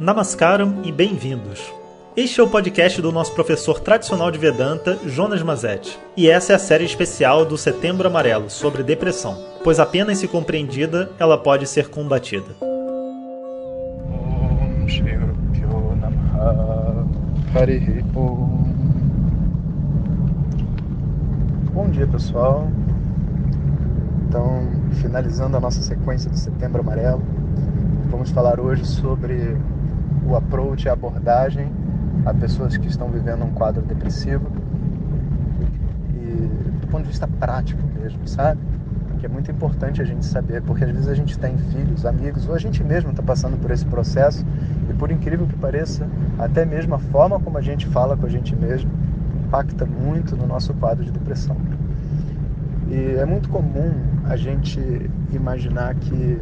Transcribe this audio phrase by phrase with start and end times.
[0.00, 1.74] Namaskaram e bem-vindos.
[2.16, 5.98] Este é o podcast do nosso professor tradicional de Vedanta, Jonas Mazetti.
[6.16, 11.10] E essa é a série especial do Setembro Amarelo sobre depressão, pois apenas se compreendida
[11.18, 12.46] ela pode ser combatida.
[21.72, 22.68] Bom dia, pessoal.
[24.28, 24.62] Então,
[25.00, 27.22] finalizando a nossa sequência do Setembro Amarelo,
[28.08, 29.56] vamos falar hoje sobre
[30.26, 31.70] o approach, a abordagem
[32.24, 34.46] a pessoas que estão vivendo um quadro depressivo
[36.14, 38.60] e do ponto de vista prático mesmo, sabe?
[39.18, 42.48] Que é muito importante a gente saber, porque às vezes a gente tem filhos, amigos,
[42.48, 44.44] ou a gente mesmo está passando por esse processo
[44.88, 46.06] e por incrível que pareça,
[46.38, 48.90] até mesmo a forma como a gente fala com a gente mesmo
[49.46, 51.56] impacta muito no nosso quadro de depressão.
[52.88, 53.92] E é muito comum
[54.24, 54.80] a gente
[55.32, 56.38] imaginar que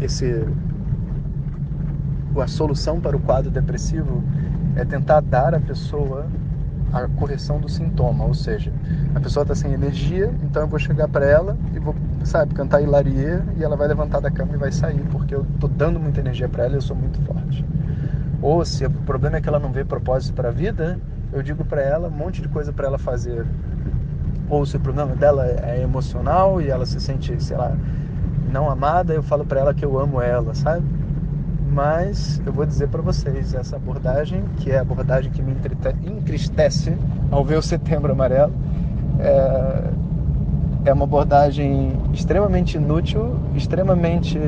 [0.00, 0.46] esse
[2.40, 4.22] a solução para o quadro depressivo
[4.76, 6.26] é tentar dar à pessoa
[6.92, 8.70] a correção do sintoma, ou seja,
[9.14, 12.82] a pessoa está sem energia, então eu vou chegar para ela e vou, sabe, cantar
[12.82, 16.20] Hilarie e ela vai levantar da cama e vai sair, porque eu estou dando muita
[16.20, 17.64] energia para ela e eu sou muito forte.
[18.42, 20.98] Ou se o problema é que ela não vê propósito para a vida,
[21.32, 23.46] eu digo para ela um monte de coisa para ela fazer
[24.52, 27.74] ou se o problema dela é emocional e ela se sente, sei lá,
[28.50, 30.84] não amada, eu falo para ela que eu amo ela, sabe?
[31.72, 35.56] Mas eu vou dizer para vocês, essa abordagem, que é a abordagem que me
[36.04, 36.94] entristece
[37.30, 38.52] ao ver o Setembro Amarelo,
[39.18, 44.38] é, é uma abordagem extremamente inútil, extremamente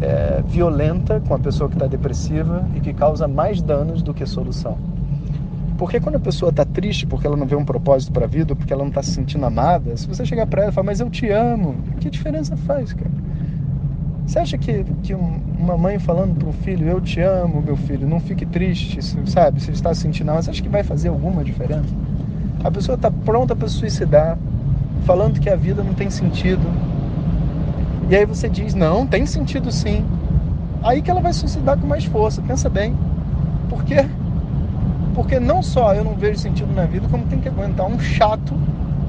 [0.00, 4.24] é, violenta com a pessoa que está depressiva e que causa mais danos do que
[4.24, 4.78] solução.
[5.76, 8.56] Porque quando a pessoa está triste porque ela não vê um propósito para a vida,
[8.56, 11.00] porque ela não está se sentindo amada, se você chegar para ela e falar, mas
[11.00, 13.23] eu te amo, que diferença faz, cara?
[14.26, 18.08] Você acha que, que uma mãe falando para um filho, eu te amo, meu filho,
[18.08, 19.62] não fique triste, sabe?
[19.62, 21.94] Se está se sentindo mal, você acha que vai fazer alguma diferença?
[22.62, 24.38] A pessoa está pronta para suicidar,
[25.04, 26.62] falando que a vida não tem sentido.
[28.08, 30.04] E aí você diz, não, tem sentido sim.
[30.82, 32.96] Aí que ela vai suicidar com mais força, pensa bem.
[33.68, 34.06] Por quê?
[35.14, 38.54] Porque não só eu não vejo sentido na vida, como tem que aguentar um chato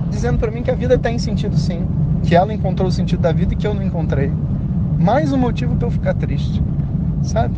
[0.10, 1.86] dizendo para mim que a vida tem sentido sim,
[2.24, 4.32] que ela encontrou o sentido da vida e que eu não encontrei.
[5.00, 6.62] Mais um motivo para eu ficar triste,
[7.22, 7.56] sabe?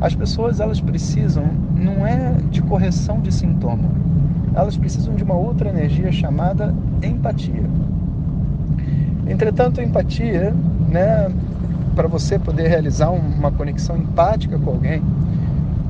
[0.00, 1.44] As pessoas elas precisam
[1.76, 3.90] não é de correção de sintoma,
[4.54, 7.64] elas precisam de uma outra energia chamada empatia.
[9.26, 10.54] Entretanto, empatia,
[10.88, 11.30] né,
[11.94, 15.02] para você poder realizar uma conexão empática com alguém,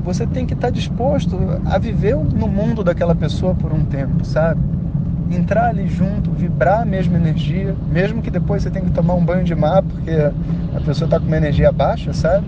[0.03, 4.25] você tem que estar tá disposto a viver no mundo daquela pessoa por um tempo,
[4.25, 4.59] sabe?
[5.31, 9.23] Entrar ali junto, vibrar a mesma energia, mesmo que depois você tenha que tomar um
[9.23, 10.31] banho de mar porque
[10.75, 12.45] a pessoa está com uma energia baixa, sabe?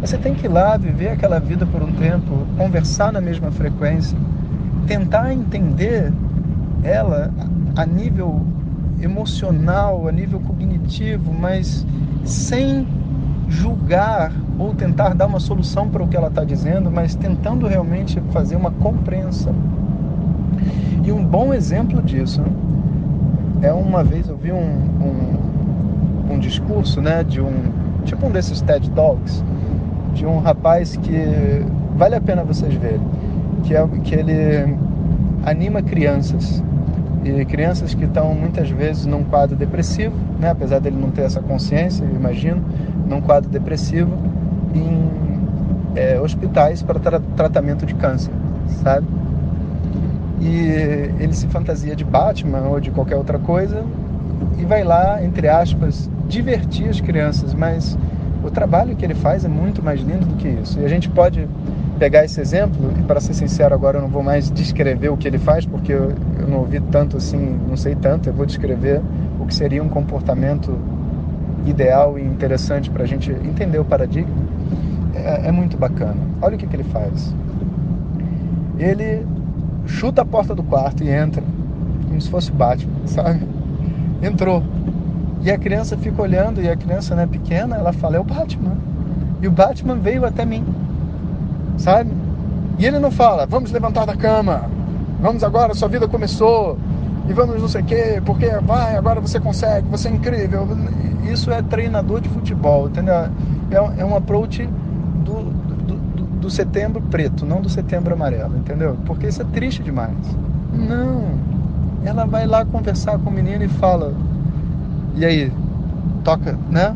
[0.00, 4.16] Você tem que ir lá, viver aquela vida por um tempo, conversar na mesma frequência,
[4.86, 6.12] tentar entender
[6.82, 7.30] ela
[7.76, 8.42] a nível
[9.00, 11.86] emocional, a nível cognitivo, mas
[12.24, 12.86] sem
[13.48, 18.20] julgar ou tentar dar uma solução para o que ela está dizendo, mas tentando realmente
[18.30, 19.54] fazer uma compreensão.
[21.04, 22.42] E um bom exemplo disso
[23.60, 25.43] é uma vez eu vi um, um,
[26.30, 27.52] um discurso né, de um
[28.04, 29.42] tipo um desses TED Talks
[30.14, 31.64] de um rapaz que
[31.96, 33.00] vale a pena vocês verem,
[33.64, 34.76] que, é, que ele
[35.44, 36.62] anima crianças
[37.24, 41.40] e crianças que estão muitas vezes num quadro depressivo, né, apesar dele não ter essa
[41.40, 42.62] consciência, eu imagino,
[43.08, 44.12] num quadro depressivo,
[44.74, 45.10] em
[45.96, 48.32] é, hospitais para tra tratamento de câncer,
[48.82, 49.06] sabe?
[50.40, 50.58] E
[51.18, 53.82] ele se fantasia de Batman ou de qualquer outra coisa
[54.58, 57.96] e vai lá, entre aspas, divertir as crianças, mas
[58.42, 60.78] o trabalho que ele faz é muito mais lindo do que isso.
[60.78, 61.48] E a gente pode
[61.98, 65.26] pegar esse exemplo, e para ser sincero, agora eu não vou mais descrever o que
[65.26, 66.12] ele faz, porque eu,
[66.48, 69.00] não ouvi tanto assim, não sei tanto, eu vou descrever
[69.40, 70.76] o que seria um comportamento
[71.66, 74.34] ideal e interessante para a gente entender o paradigma,
[75.14, 76.16] é, é muito bacana.
[76.42, 77.34] Olha o que, que ele faz.
[78.78, 79.24] Ele
[79.86, 81.42] chuta a porta do quarto e entra,
[82.06, 83.40] como se fosse Batman, sabe?
[84.22, 84.62] Entrou.
[85.44, 88.78] E a criança fica olhando, e a criança, né, pequena, ela fala: é o Batman.
[89.42, 90.64] E o Batman veio até mim,
[91.76, 92.10] sabe?
[92.78, 94.62] E ele não fala: vamos levantar da cama,
[95.20, 96.78] vamos agora, sua vida começou,
[97.28, 100.66] e vamos não sei o quê, porque vai, agora você consegue, você é incrível.
[101.30, 103.14] Isso é treinador de futebol, entendeu?
[103.14, 103.30] É,
[103.98, 104.66] é um approach
[105.24, 108.96] do, do, do, do setembro preto, não do setembro amarelo, entendeu?
[109.04, 110.16] Porque isso é triste demais.
[110.72, 111.34] Não.
[112.04, 114.14] Ela vai lá conversar com o menino e fala:
[115.16, 115.52] e aí?
[116.22, 116.94] Toca, né?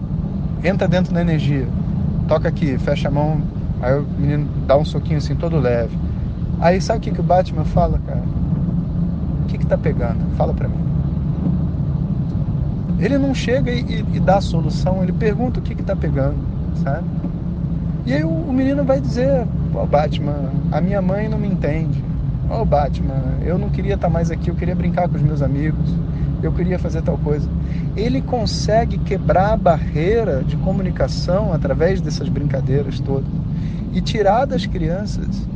[0.64, 1.66] Entra dentro da energia.
[2.26, 3.40] toca aqui, fecha a mão.
[3.80, 5.96] Aí o menino dá um soquinho assim, todo leve.
[6.60, 8.22] Aí sabe o que, que o Batman fala, cara?
[9.42, 10.18] O que que tá pegando?
[10.36, 10.88] Fala pra mim.
[12.98, 15.94] Ele não chega e, e, e dá a solução, ele pergunta o que que tá
[15.94, 16.36] pegando,
[16.82, 17.04] sabe?
[18.04, 22.02] E aí o, o menino vai dizer, pô, Batman, a minha mãe não me entende.
[22.50, 25.22] Ô oh, Batman, eu não queria estar tá mais aqui, eu queria brincar com os
[25.22, 25.94] meus amigos,
[26.42, 27.48] eu queria fazer tal coisa.
[27.96, 33.28] Ele consegue quebrar a barreira de comunicação através dessas brincadeiras todas
[33.92, 35.46] e tirar das crianças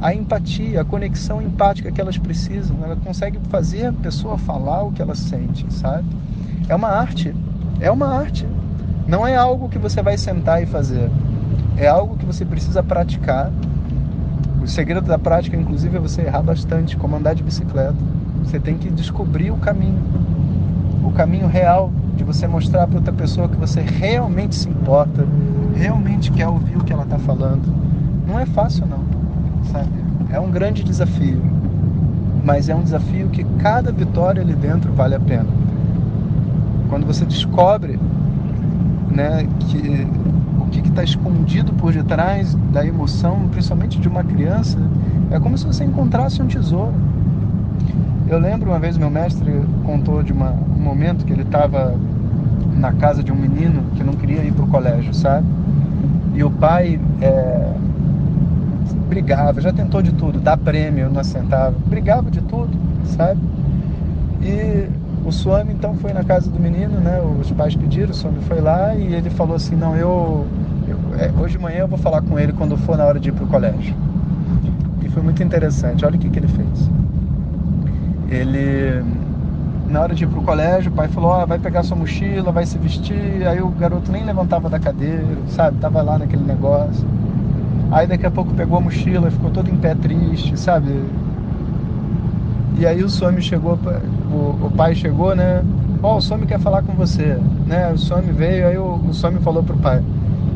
[0.00, 2.76] a empatia, a conexão empática que elas precisam.
[2.82, 6.08] Ela consegue fazer a pessoa falar o que ela sente, sabe?
[6.68, 7.32] É uma arte.
[7.80, 8.44] É uma arte.
[9.06, 11.08] Não é algo que você vai sentar e fazer.
[11.76, 13.52] É algo que você precisa praticar.
[14.60, 17.94] O segredo da prática, inclusive, é você errar bastante, como andar de bicicleta.
[18.42, 20.02] Você tem que descobrir o caminho.
[21.04, 25.26] O caminho real de você mostrar para outra pessoa que você realmente se importa,
[25.74, 27.72] realmente quer ouvir o que ela está falando.
[28.26, 29.22] Não é fácil, não
[29.70, 29.88] sabe?
[30.30, 31.42] É um grande desafio,
[32.44, 35.48] mas é um desafio que cada vitória ali dentro vale a pena.
[36.88, 37.98] Quando você descobre,
[39.10, 40.06] né, que
[40.60, 44.78] o que está escondido por detrás da emoção, principalmente de uma criança,
[45.30, 46.94] é como se você encontrasse um tesouro.
[48.32, 51.94] Eu lembro uma vez meu mestre contou de uma, um momento que ele estava
[52.78, 55.46] na casa de um menino que não queria ir para o colégio, sabe?
[56.34, 57.74] E o pai é,
[59.06, 62.70] brigava, já tentou de tudo, dar prêmio, não assentava, brigava de tudo,
[63.04, 63.38] sabe?
[64.40, 64.88] E
[65.26, 67.20] o Swami então foi na casa do menino, né?
[67.38, 70.46] Os pais pediram, o Swami foi lá e ele falou assim, não, eu,
[70.88, 73.28] eu é, hoje de manhã eu vou falar com ele quando for na hora de
[73.28, 73.94] ir para o colégio.
[75.02, 76.02] E foi muito interessante.
[76.06, 77.01] Olha o que, que ele fez.
[78.28, 79.02] Ele
[79.88, 82.64] na hora de ir pro colégio, o pai falou: "Ó, vai pegar sua mochila, vai
[82.64, 83.46] se vestir".
[83.46, 85.78] Aí o garoto nem levantava da cadeira, sabe?
[85.78, 87.06] Tava lá naquele negócio.
[87.90, 91.04] Aí daqui a pouco pegou a mochila, ficou todo em pé triste, sabe?
[92.78, 93.78] E aí o Somi chegou,
[94.30, 95.62] o, o pai chegou, né?
[96.02, 97.92] Ó, oh, o Somi quer falar com você, né?
[97.92, 100.02] O Somi veio, aí o, o Somi falou pro pai,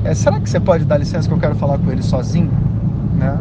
[0.02, 2.50] é, será que você pode dar licença que eu quero falar com ele sozinho,
[3.18, 3.38] né?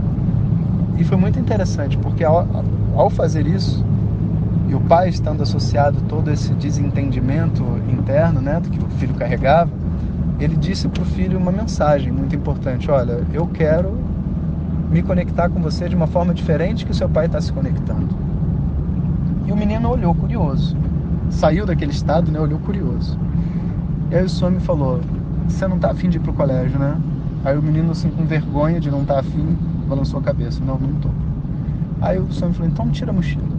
[0.97, 2.45] E foi muito interessante, porque ao,
[2.95, 3.83] ao fazer isso,
[4.67, 9.71] e o pai estando associado todo esse desentendimento interno, né, do que o filho carregava,
[10.39, 13.97] ele disse para o filho uma mensagem muito importante: Olha, eu quero
[14.89, 18.15] me conectar com você de uma forma diferente que o seu pai está se conectando.
[19.45, 20.75] E o menino olhou curioso,
[21.29, 22.39] saiu daquele estado, né?
[22.39, 23.17] Olhou curioso.
[24.11, 24.99] E aí o Swami falou:
[25.47, 26.97] Você não está afim de ir para o colégio, né?
[27.43, 29.55] Aí o menino, assim, com vergonha de não estar tá afim,
[29.87, 31.11] balançou a cabeça: Não, não estou.
[32.01, 33.54] Aí o Swami falou: Então tira a mochila.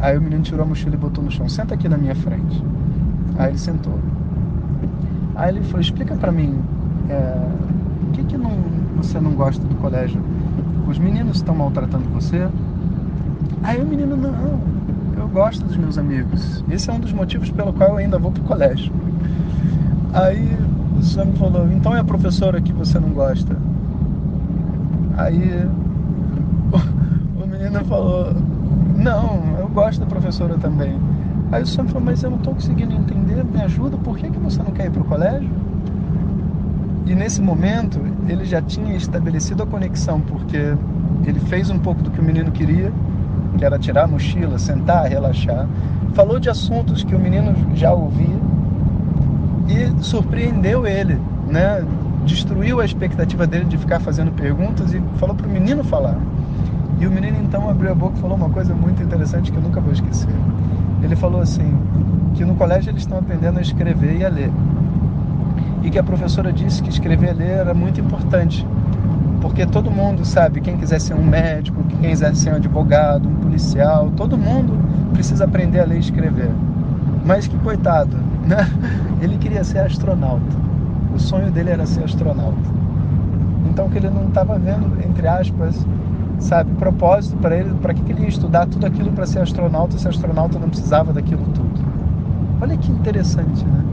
[0.00, 2.62] Aí o menino tirou a mochila e botou no chão: Senta aqui na minha frente.
[3.38, 3.98] Aí ele sentou.
[5.38, 6.58] Aí ele falou, explica para mim,
[7.08, 7.48] é,
[8.08, 8.50] o que que não,
[8.96, 10.20] você não gosta do colégio?
[10.88, 12.48] Os meninos estão maltratando você?
[13.62, 14.60] Aí o menino, não,
[15.16, 16.64] eu gosto dos meus amigos.
[16.68, 18.92] Esse é um dos motivos pelo qual eu ainda vou pro colégio.
[20.12, 20.58] Aí
[20.98, 23.56] o senhor me falou, então é a professora que você não gosta?
[25.16, 25.68] Aí
[27.40, 28.34] o, menino falou,
[28.96, 29.42] não,
[29.78, 30.98] gosto da professora também.
[31.52, 34.38] Aí o senhor falou, mas eu não estou conseguindo entender, me ajuda, por que, que
[34.38, 35.48] você não quer ir para o colégio?
[37.06, 40.74] E nesse momento ele já tinha estabelecido a conexão, porque
[41.24, 42.92] ele fez um pouco do que o menino queria,
[43.56, 45.66] que era tirar a mochila, sentar, relaxar.
[46.12, 48.36] Falou de assuntos que o menino já ouvia
[49.68, 51.84] e surpreendeu ele, né?
[52.26, 56.18] Destruiu a expectativa dele de ficar fazendo perguntas e falou para o menino falar.
[57.00, 59.62] E o menino então abriu a boca e falou uma coisa muito interessante que eu
[59.62, 60.34] nunca vou esquecer
[61.02, 61.72] ele falou assim,
[62.34, 64.50] que no colégio eles estão aprendendo a escrever e a ler.
[65.82, 68.66] E que a professora disse que escrever e ler era muito importante.
[69.40, 73.34] Porque todo mundo sabe, quem quiser ser um médico, quem quiser ser um advogado, um
[73.36, 74.74] policial, todo mundo
[75.12, 76.50] precisa aprender a ler e escrever.
[77.24, 78.68] Mas que coitado, né?
[79.22, 80.68] Ele queria ser astronauta.
[81.14, 82.78] O sonho dele era ser astronauta.
[83.70, 85.86] Então que ele não estava vendo, entre aspas,
[86.38, 90.08] sabe, propósito para ele, para que ele ia estudar tudo aquilo para ser astronauta se
[90.08, 91.84] astronauta não precisava daquilo tudo.
[92.60, 93.84] Olha que interessante, né?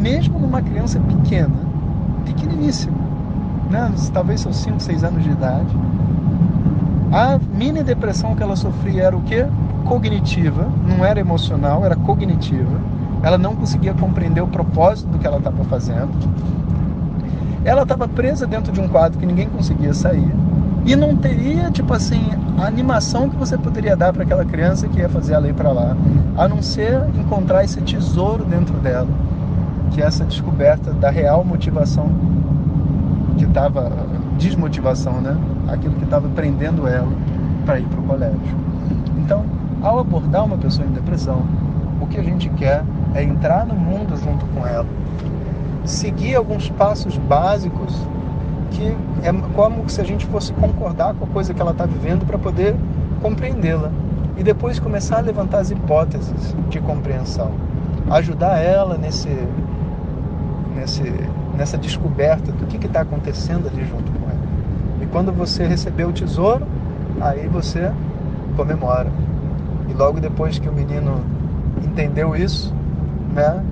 [0.00, 1.54] Mesmo numa criança pequena,
[2.24, 2.96] pequeniníssima,
[3.70, 3.92] né?
[4.12, 5.76] talvez seus 5, 6 anos de idade,
[7.12, 9.46] a mini depressão que ela sofria era o quê?
[9.84, 12.80] Cognitiva, não era emocional, era cognitiva.
[13.22, 16.10] Ela não conseguia compreender o propósito do que ela estava fazendo.
[17.64, 20.32] Ela estava presa dentro de um quadro que ninguém conseguia sair
[20.86, 25.00] e não teria, tipo assim, a animação que você poderia dar para aquela criança que
[25.00, 25.96] ia fazer a lei para lá,
[26.36, 29.08] a não ser encontrar esse tesouro dentro dela,
[29.90, 32.10] que é essa descoberta da real motivação
[33.56, 33.90] estava
[34.36, 35.34] desmotivação, né?
[35.66, 37.10] Aquilo que estava prendendo ela
[37.64, 38.56] para ir para o colégio.
[39.16, 39.46] Então,
[39.82, 41.42] ao abordar uma pessoa em depressão,
[41.98, 44.86] o que a gente quer é entrar no mundo junto com ela,
[45.86, 47.96] seguir alguns passos básicos
[48.70, 52.26] que é como se a gente fosse concordar com a coisa que ela está vivendo
[52.26, 52.74] para poder
[53.22, 53.90] compreendê-la
[54.36, 57.52] e depois começar a levantar as hipóteses de compreensão,
[58.10, 59.30] ajudar ela nesse,
[60.74, 61.02] nesse,
[61.56, 64.38] nessa descoberta do que está acontecendo ali junto com ela.
[65.00, 66.66] E quando você recebeu o tesouro,
[67.20, 67.90] aí você
[68.56, 69.10] comemora.
[69.88, 71.20] E logo depois que o menino
[71.82, 72.74] entendeu isso,
[73.34, 73.62] né?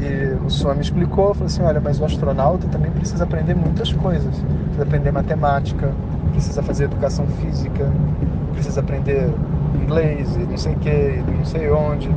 [0.00, 3.92] E o senhor me explicou, falou assim, olha, mas o astronauta também precisa aprender muitas
[3.92, 4.34] coisas.
[4.34, 5.92] Precisa aprender matemática,
[6.32, 7.90] precisa fazer educação física,
[8.52, 9.30] precisa aprender
[9.82, 12.10] inglês e não sei o que, não sei onde.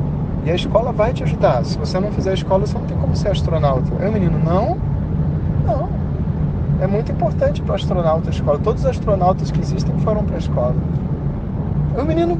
[0.44, 1.64] E a escola vai te ajudar.
[1.64, 3.92] Se você não fizer a escola, você não tem como ser astronauta.
[3.94, 4.76] O menino, não?
[5.66, 5.88] Não.
[6.80, 8.58] É muito importante para o astronauta a escola.
[8.58, 10.76] Todos os astronautas que existem foram para a escola.
[11.96, 12.38] O menino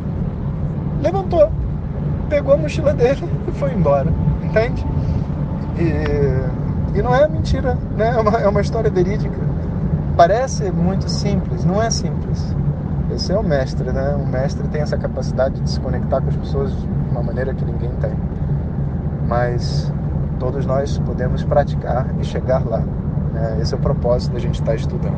[1.02, 1.50] levantou,
[2.28, 4.06] pegou a mochila dele e foi embora.
[4.42, 4.84] Entende?
[5.78, 8.10] E, e não é mentira, né?
[8.16, 9.36] É uma, é uma história verídica.
[10.16, 12.54] Parece muito simples, não é simples.
[13.14, 14.14] Esse é o mestre, né?
[14.16, 17.64] O mestre tem essa capacidade de se conectar com as pessoas de uma maneira que
[17.64, 18.12] ninguém tem.
[19.26, 19.92] Mas
[20.38, 22.82] todos nós podemos praticar e chegar lá.
[23.32, 23.58] Né?
[23.60, 25.16] Esse é o propósito da gente estar estudando.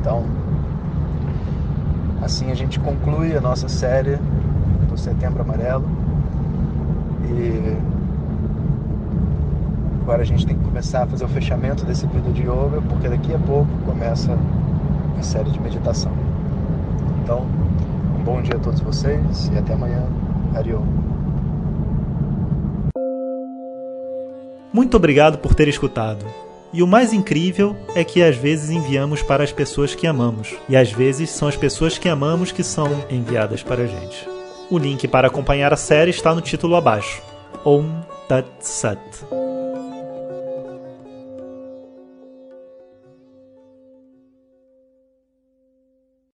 [0.00, 0.24] Então,
[2.22, 4.18] assim a gente conclui a nossa série
[4.88, 5.84] do Setembro Amarelo.
[7.24, 7.76] E
[10.06, 13.08] agora a gente tem que começar a fazer o fechamento desse vídeo de yoga, porque
[13.08, 14.38] daqui a pouco começa
[15.18, 16.12] a série de meditação.
[17.24, 17.44] Então,
[18.16, 20.04] um bom dia a todos vocês e até amanhã.
[20.54, 20.80] Ariô.
[24.72, 26.24] Muito obrigado por ter escutado.
[26.72, 30.76] E o mais incrível é que às vezes enviamos para as pessoas que amamos, e
[30.76, 34.28] às vezes são as pessoas que amamos que são enviadas para a gente.
[34.70, 37.20] O link para acompanhar a série está no título abaixo.
[37.64, 37.90] Om
[38.28, 39.45] Tat Sat.